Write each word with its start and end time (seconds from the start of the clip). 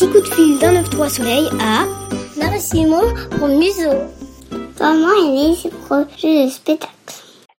petit 0.00 0.12
coup 0.12 0.20
de 0.20 0.34
fil 0.34 0.58
d'un 0.58 0.82
9-3 0.82 1.08
soleil 1.10 1.46
à 1.60 1.84
Marie-Simon 2.38 3.02
pour 3.38 3.48
Museau. 3.48 4.08
Comment 4.78 5.12
est 5.12 5.28
né 5.28 5.54
ce 5.54 5.68
projet 5.68 6.46
de 6.46 6.50
spectacle? 6.50 6.94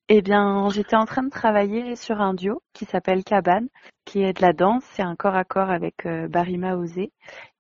Eh 0.10 0.24
bien, 0.24 0.68
j'étais 0.74 0.96
en 0.96 1.06
train 1.06 1.22
de 1.22 1.30
travailler 1.30 1.96
sur 1.96 2.20
un 2.20 2.34
duo 2.34 2.64
qui 2.74 2.86
s'appelle 2.86 3.24
Cabane, 3.24 3.68
qui 4.12 4.24
est 4.24 4.34
de 4.34 4.42
la 4.42 4.52
danse, 4.52 4.84
c'est 4.92 5.04
un 5.04 5.16
corps 5.16 5.36
à 5.36 5.46
corps 5.46 5.70
avec 5.70 6.06
euh, 6.06 6.28
Barima 6.28 6.76
Osé. 6.76 7.14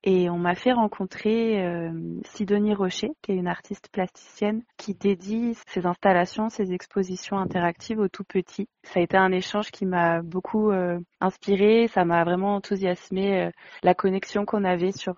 Et 0.03 0.29
on 0.29 0.37
m'a 0.37 0.53
fait 0.53 0.73
rencontrer 0.73 1.63
euh, 1.65 1.93
Sidonie 2.25 2.73
Rocher, 2.73 3.11
qui 3.21 3.31
est 3.31 3.35
une 3.35 3.47
artiste 3.47 3.87
plasticienne 3.89 4.61
qui 4.75 4.93
dédie 4.93 5.53
ses 5.67 5.85
installations, 5.85 6.49
ses 6.49 6.73
expositions 6.73 7.37
interactives 7.37 7.99
aux 7.99 8.09
tout 8.09 8.25
petits. 8.25 8.67
Ça 8.83 8.99
a 8.99 9.03
été 9.03 9.15
un 9.15 9.31
échange 9.31 9.71
qui 9.71 9.85
m'a 9.85 10.21
beaucoup 10.23 10.71
euh, 10.71 10.99
inspiré, 11.21 11.87
ça 11.87 12.03
m'a 12.03 12.25
vraiment 12.25 12.55
enthousiasmé 12.55 13.49
la 13.81 13.93
connexion 13.93 14.43
qu'on 14.43 14.65
avait 14.65 14.91
sur 14.91 15.13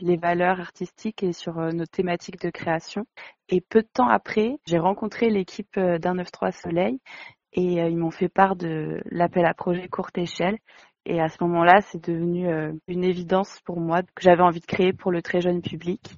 les 0.00 0.16
valeurs 0.16 0.60
artistiques 0.60 1.22
et 1.22 1.34
sur 1.34 1.56
nos 1.74 1.86
thématiques 1.86 2.40
de 2.40 2.50
création. 2.50 3.04
Et 3.50 3.60
peu 3.60 3.82
de 3.82 3.88
temps 3.92 4.08
après, 4.08 4.58
j'ai 4.66 4.78
rencontré 4.78 5.28
l'équipe 5.30 5.78
d'un 5.78 6.14
9-3 6.14 6.52
Soleil 6.52 7.00
et 7.52 7.74
ils 7.74 7.96
m'ont 7.96 8.10
fait 8.10 8.28
part 8.28 8.56
de 8.56 9.00
l'appel 9.10 9.46
à 9.46 9.54
projet 9.54 9.88
courte 9.88 10.18
échelle 10.18 10.58
et 11.08 11.22
à 11.22 11.28
ce 11.28 11.42
moment-là, 11.42 11.80
c'est 11.80 12.06
devenu 12.06 12.48
euh, 12.48 12.72
une 12.86 13.02
évidence 13.02 13.60
pour 13.64 13.80
moi 13.80 14.02
que 14.02 14.20
j'avais 14.20 14.42
envie 14.42 14.60
de 14.60 14.66
créer 14.66 14.92
pour 14.92 15.10
le 15.10 15.22
très 15.22 15.40
jeune 15.40 15.62
public 15.62 16.12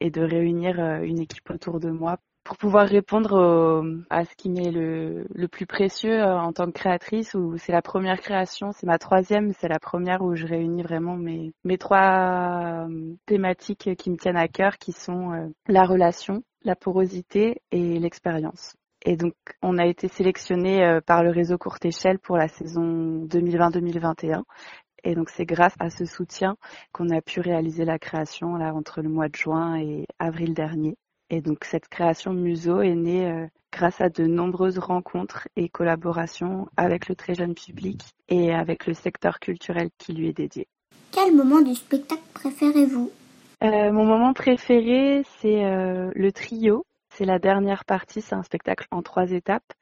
et 0.00 0.10
de 0.10 0.22
réunir 0.22 0.80
euh, 0.80 1.02
une 1.02 1.20
équipe 1.20 1.50
autour 1.50 1.80
de 1.80 1.90
moi 1.90 2.16
pour 2.42 2.56
pouvoir 2.56 2.88
répondre 2.88 3.84
à 4.10 4.24
ce 4.24 4.34
qui 4.34 4.50
m'est 4.50 4.72
le, 4.72 5.26
le, 5.32 5.48
plus 5.48 5.66
précieux 5.66 6.18
euh, 6.18 6.40
en 6.40 6.52
tant 6.52 6.66
que 6.66 6.72
créatrice, 6.72 7.34
où 7.34 7.56
c'est 7.56 7.70
la 7.70 7.82
première 7.82 8.20
création, 8.20 8.72
c'est 8.72 8.86
ma 8.86 8.98
troisième, 8.98 9.52
c'est 9.52 9.68
la 9.68 9.78
première 9.78 10.22
où 10.22 10.34
je 10.34 10.46
réunis 10.46 10.82
vraiment 10.82 11.16
mes, 11.16 11.52
mes 11.62 11.78
trois 11.78 12.88
thématiques 13.26 13.94
qui 13.96 14.10
me 14.10 14.16
tiennent 14.16 14.36
à 14.38 14.48
cœur, 14.48 14.78
qui 14.78 14.92
sont 14.92 15.52
la 15.68 15.84
relation, 15.84 16.42
la 16.64 16.74
porosité 16.74 17.60
et 17.70 18.00
l'expérience. 18.00 18.74
Et 19.04 19.16
donc, 19.16 19.34
on 19.62 19.78
a 19.78 19.86
été 19.86 20.08
sélectionné 20.08 20.84
euh, 20.84 21.00
par 21.00 21.24
le 21.24 21.30
réseau 21.30 21.58
Courte 21.58 21.84
Échelle 21.84 22.18
pour 22.18 22.36
la 22.36 22.48
saison 22.48 23.26
2020-2021. 23.26 24.42
Et 25.04 25.16
donc, 25.16 25.28
c'est 25.30 25.44
grâce 25.44 25.74
à 25.80 25.90
ce 25.90 26.04
soutien 26.04 26.56
qu'on 26.92 27.10
a 27.10 27.20
pu 27.20 27.40
réaliser 27.40 27.84
la 27.84 27.98
création 27.98 28.54
là 28.54 28.72
entre 28.72 29.02
le 29.02 29.08
mois 29.08 29.28
de 29.28 29.34
juin 29.34 29.76
et 29.76 30.06
avril 30.20 30.54
dernier. 30.54 30.96
Et 31.30 31.40
donc, 31.40 31.64
cette 31.64 31.88
création 31.88 32.32
Museau 32.32 32.80
est 32.80 32.94
née 32.94 33.26
euh, 33.26 33.46
grâce 33.72 34.00
à 34.00 34.08
de 34.08 34.24
nombreuses 34.24 34.78
rencontres 34.78 35.48
et 35.56 35.68
collaborations 35.68 36.68
avec 36.76 37.08
le 37.08 37.16
très 37.16 37.34
jeune 37.34 37.54
public 37.54 38.02
et 38.28 38.54
avec 38.54 38.86
le 38.86 38.94
secteur 38.94 39.40
culturel 39.40 39.88
qui 39.98 40.12
lui 40.12 40.28
est 40.28 40.36
dédié. 40.36 40.68
Quel 41.10 41.34
moment 41.34 41.60
du 41.60 41.74
spectacle 41.74 42.22
préférez-vous? 42.34 43.10
Euh, 43.64 43.90
Mon 43.90 44.04
moment 44.04 44.32
préféré, 44.32 45.24
c'est 45.40 45.62
le 46.14 46.30
trio 46.32 46.84
c'est 47.14 47.24
la 47.26 47.38
dernière 47.38 47.84
partie, 47.84 48.22
c'est 48.22 48.34
un 48.34 48.42
spectacle 48.42 48.86
en 48.90 49.02
trois 49.02 49.30
étapes. 49.32 49.72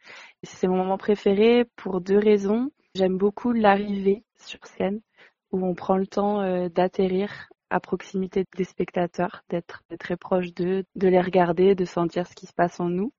C'est 0.43 0.67
mon 0.67 0.79
moment 0.79 0.99
préféré 0.99 1.65
pour 1.77 2.01
deux 2.01 2.19
raisons. 2.19 2.71
J'aime 2.97 3.19
beaucoup 3.19 3.53
l'arrivée 3.53 4.25
sur 4.37 4.59
scène 4.67 5.01
où 5.53 5.65
on 5.65 5.75
prend 5.75 5.97
le 5.97 6.09
temps 6.09 6.41
euh, 6.41 6.69
d'atterrir 6.69 7.49
à 7.71 7.79
proximité 7.79 8.45
des 8.57 8.65
spectateurs, 8.65 9.45
d'être 9.49 9.85
très 10.01 10.17
proche 10.17 10.53
d'eux, 10.55 10.85
de 10.97 11.09
les 11.09 11.21
regarder, 11.21 11.77
de 11.77 11.85
sentir 11.85 12.27
ce 12.27 12.35
qui 12.35 12.47
se 12.47 12.53
passe 12.53 12.81
en 12.81 12.89
nous. 12.89 13.13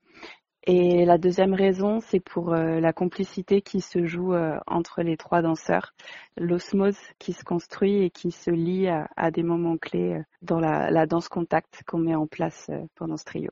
Et 0.68 1.06
la 1.06 1.18
deuxième 1.18 1.54
raison, 1.54 2.02
c'est 2.02 2.20
pour 2.20 2.54
euh, 2.54 2.82
la 2.82 2.92
complicité 2.92 3.62
qui 3.62 3.80
se 3.80 4.06
joue 4.06 4.34
euh, 4.34 4.60
entre 4.68 5.04
les 5.04 5.16
trois 5.16 5.42
danseurs, 5.42 5.94
l'osmose 6.38 7.00
qui 7.18 7.32
se 7.32 7.46
construit 7.46 8.04
et 8.04 8.10
qui 8.10 8.32
se 8.32 8.52
lie 8.52 8.90
à, 8.90 9.32
des 9.32 9.44
moments 9.44 9.78
clés 9.78 10.22
dans 10.42 10.60
la 10.60 11.06
danse 11.08 11.30
contact 11.30 11.82
qu'on 11.88 12.00
met 12.00 12.16
en 12.16 12.28
place 12.28 12.70
pendant 12.96 13.18
ce 13.18 13.24
trio. 13.24 13.52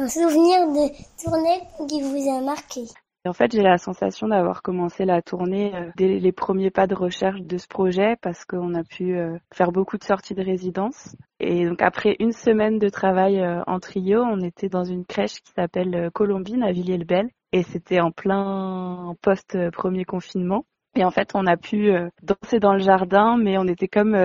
Un 0.00 0.08
souvenir 0.08 0.66
de 0.68 0.88
tournée 1.22 1.60
qui 1.86 2.00
vous 2.00 2.30
a 2.30 2.40
marqué 2.40 2.84
en 3.26 3.34
fait, 3.34 3.52
j'ai 3.52 3.60
la 3.60 3.76
sensation 3.76 4.28
d'avoir 4.28 4.62
commencé 4.62 5.04
la 5.04 5.20
tournée 5.20 5.74
euh, 5.74 5.90
dès 5.94 6.18
les 6.18 6.32
premiers 6.32 6.70
pas 6.70 6.86
de 6.86 6.94
recherche 6.94 7.42
de 7.42 7.58
ce 7.58 7.68
projet 7.68 8.16
parce 8.22 8.46
qu'on 8.46 8.74
a 8.74 8.82
pu 8.82 9.14
euh, 9.14 9.36
faire 9.52 9.72
beaucoup 9.72 9.98
de 9.98 10.04
sorties 10.04 10.32
de 10.32 10.42
résidence. 10.42 11.14
Et 11.38 11.66
donc 11.66 11.82
après 11.82 12.16
une 12.18 12.32
semaine 12.32 12.78
de 12.78 12.88
travail 12.88 13.40
euh, 13.40 13.62
en 13.66 13.78
trio, 13.78 14.22
on 14.22 14.40
était 14.40 14.70
dans 14.70 14.84
une 14.84 15.04
crèche 15.04 15.42
qui 15.42 15.52
s'appelle 15.52 16.10
Colombine 16.14 16.62
à 16.62 16.72
Villiers-le-Bel 16.72 17.28
et 17.52 17.62
c'était 17.62 18.00
en 18.00 18.10
plein 18.10 19.14
post-premier 19.20 20.06
confinement. 20.06 20.64
Et 20.96 21.04
en 21.04 21.10
fait, 21.10 21.32
on 21.34 21.46
a 21.46 21.58
pu 21.58 21.92
danser 22.22 22.58
dans 22.58 22.72
le 22.72 22.80
jardin, 22.80 23.36
mais 23.36 23.58
on 23.58 23.66
était 23.68 23.86
comme 23.86 24.16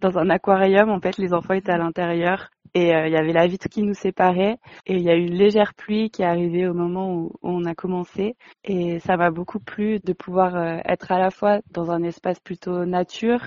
dans 0.00 0.18
un 0.18 0.28
aquarium. 0.28 0.90
En 0.90 1.00
fait, 1.00 1.16
les 1.18 1.32
enfants 1.32 1.54
étaient 1.54 1.72
à 1.72 1.78
l'intérieur 1.78 2.50
et 2.74 2.92
euh, 2.94 3.06
il 3.06 3.12
y 3.12 3.16
avait 3.16 3.32
la 3.32 3.46
vitre 3.46 3.68
qui 3.68 3.82
nous 3.82 3.94
séparait. 3.94 4.58
Et 4.86 4.96
il 4.96 5.02
y 5.02 5.10
a 5.10 5.14
eu 5.14 5.26
une 5.26 5.34
légère 5.34 5.74
pluie 5.74 6.10
qui 6.10 6.22
est 6.22 6.26
arrivée 6.26 6.66
au 6.66 6.74
moment 6.74 7.14
où, 7.14 7.32
on 7.42 7.64
a 7.64 7.74
commencé. 7.74 8.36
Et 8.64 8.98
ça 9.00 9.16
m'a 9.16 9.30
beaucoup 9.30 9.60
plu 9.60 10.00
de 10.00 10.12
pouvoir 10.12 10.56
euh, 10.56 10.78
être 10.84 11.12
à 11.12 11.18
la 11.18 11.30
fois 11.30 11.60
dans 11.70 11.90
un 11.90 12.02
espace 12.02 12.40
plutôt 12.40 12.84
nature 12.84 13.40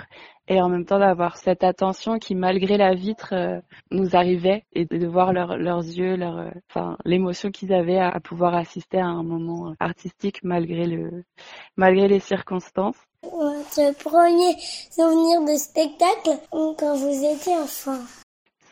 et 0.48 0.62
en 0.62 0.70
même 0.70 0.86
temps 0.86 1.00
d'avoir 1.00 1.36
cette 1.36 1.64
attention 1.64 2.20
qui 2.20 2.34
malgré 2.34 2.78
la 2.78 2.94
vitre 2.94 3.34
euh, 3.34 3.60
nous 3.92 4.16
arrivait 4.16 4.64
et 4.72 4.86
de 4.86 5.06
voir 5.06 5.34
leurs 5.34 5.84
yeux 5.84 6.16
leur 6.16 6.52
enfin 6.70 6.98
l'émotion 7.04 7.52
qu'ils 7.52 7.74
avaient 7.74 8.00
à, 8.00 8.18
pouvoir 8.22 8.56
assister 8.56 8.98
à 8.98 9.08
un 9.08 9.24
moment 9.24 9.74
artistique 9.82 10.40
malgré 10.44 10.86
le 10.86 11.26
malgré 11.76 12.08
les 12.08 12.20
circonstances. 12.20 12.98
Votre 13.24 13.94
premier 14.02 14.56
souvenir 14.90 15.42
de 15.42 15.58
spectacle 15.58 16.40
quand 16.52 16.96
vous 16.96 17.26
étiez 17.26 17.58
enfant? 17.58 18.00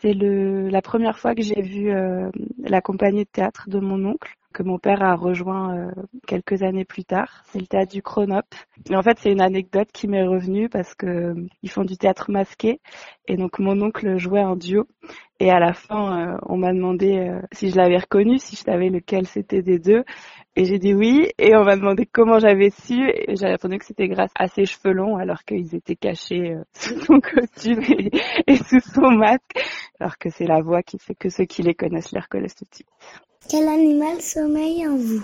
C'est 0.00 0.14
la 0.14 0.82
première 0.82 1.18
fois 1.18 1.34
que 1.34 1.42
j'ai 1.42 1.62
vu 1.62 1.90
euh, 1.90 2.30
la 2.58 2.80
compagnie 2.80 3.24
de 3.24 3.30
théâtre 3.30 3.68
de 3.68 3.78
mon 3.78 4.04
oncle 4.04 4.34
que 4.52 4.62
mon 4.62 4.78
père 4.78 5.02
a 5.02 5.14
rejoint 5.16 5.76
euh, 5.76 5.90
quelques 6.26 6.62
années 6.62 6.86
plus 6.86 7.04
tard. 7.04 7.42
C'est 7.46 7.58
le 7.58 7.66
théâtre 7.66 7.92
du 7.92 8.00
Chronop. 8.02 8.46
Et 8.88 8.96
en 8.96 9.02
fait, 9.02 9.18
c'est 9.18 9.30
une 9.30 9.42
anecdote 9.42 9.88
qui 9.92 10.08
m'est 10.08 10.26
revenue 10.26 10.70
parce 10.70 10.94
que 10.94 11.06
euh, 11.06 11.34
ils 11.62 11.70
font 11.70 11.84
du 11.84 11.98
théâtre 11.98 12.30
masqué 12.30 12.80
et 13.28 13.36
donc 13.36 13.58
mon 13.58 13.80
oncle 13.82 14.16
jouait 14.16 14.40
un 14.40 14.56
duo 14.56 14.86
et 15.40 15.50
à 15.50 15.60
la 15.60 15.74
fin, 15.74 16.38
on 16.46 16.56
m'a 16.56 16.72
demandé 16.72 17.30
si 17.52 17.68
je 17.68 17.76
l'avais 17.76 17.98
reconnu, 17.98 18.38
si 18.38 18.56
je 18.56 18.62
savais 18.62 18.88
lequel 18.88 19.26
c'était 19.26 19.60
des 19.60 19.78
deux. 19.78 20.02
Et 20.58 20.64
j'ai 20.64 20.78
dit 20.78 20.94
oui, 20.94 21.28
et 21.38 21.54
on 21.54 21.64
m'a 21.64 21.76
demandé 21.76 22.06
comment 22.10 22.38
j'avais 22.38 22.70
su, 22.70 23.10
et 23.10 23.36
j'ai 23.36 23.46
répondu 23.46 23.76
que 23.76 23.84
c'était 23.84 24.08
grâce 24.08 24.30
à 24.34 24.48
ses 24.48 24.64
cheveux 24.64 24.94
longs, 24.94 25.18
alors 25.18 25.44
qu'ils 25.44 25.74
étaient 25.74 25.96
cachés 25.96 26.54
euh, 26.54 26.64
sous 26.72 26.98
son 27.00 27.20
costume 27.20 27.82
et, 28.46 28.56
sous 28.56 28.80
son 28.80 29.10
masque, 29.10 29.62
alors 30.00 30.16
que 30.16 30.30
c'est 30.30 30.46
la 30.46 30.62
voix 30.62 30.82
qui 30.82 30.98
fait 30.98 31.14
que 31.14 31.28
ceux 31.28 31.44
qui 31.44 31.60
les 31.60 31.74
connaissent 31.74 32.10
les 32.10 32.20
reconnaissent 32.20 32.54
tout 32.54 32.64
de 32.64 32.74
suite. 32.74 32.88
Quel 33.50 33.68
animal 33.68 34.22
sommeille 34.22 34.88
en 34.88 34.96
vous? 34.96 35.22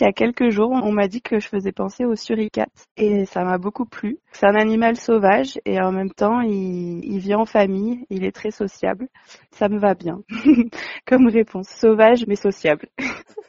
Il 0.00 0.04
y 0.04 0.06
a 0.08 0.12
quelques 0.12 0.50
jours, 0.50 0.72
on 0.72 0.90
m'a 0.90 1.06
dit 1.06 1.22
que 1.22 1.38
je 1.38 1.46
faisais 1.46 1.70
penser 1.70 2.04
au 2.04 2.16
suricate 2.16 2.88
et 2.96 3.26
ça 3.26 3.44
m'a 3.44 3.58
beaucoup 3.58 3.86
plu. 3.86 4.18
C'est 4.32 4.46
un 4.46 4.56
animal 4.56 4.96
sauvage 4.96 5.60
et 5.66 5.80
en 5.80 5.92
même 5.92 6.10
temps, 6.10 6.40
il, 6.40 7.04
il 7.04 7.20
vit 7.20 7.36
en 7.36 7.44
famille, 7.44 8.04
il 8.10 8.24
est 8.24 8.32
très 8.34 8.50
sociable. 8.50 9.06
Ça 9.52 9.68
me 9.68 9.78
va 9.78 9.94
bien 9.94 10.18
comme 11.06 11.28
réponse. 11.28 11.68
Sauvage 11.68 12.26
mais 12.26 12.34
sociable. 12.34 12.88